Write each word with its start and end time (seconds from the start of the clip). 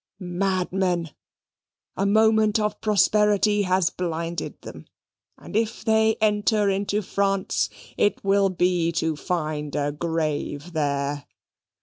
Madmen! 0.19 1.11
a 1.95 2.07
moment 2.07 2.59
of 2.59 2.81
prosperity 2.81 3.61
has 3.61 3.91
blinded 3.91 4.59
them, 4.63 4.87
and 5.37 5.55
if 5.55 5.85
they 5.85 6.15
enter 6.19 6.71
into 6.71 7.03
France 7.03 7.69
it 7.97 8.23
will 8.23 8.49
be 8.49 8.91
to 8.91 9.15
find 9.15 9.75
a 9.75 9.91
grave 9.91 10.73
there!" 10.73 11.27